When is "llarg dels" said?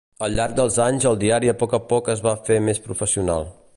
0.37-0.77